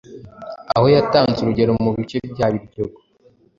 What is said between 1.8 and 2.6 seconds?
mu bice bya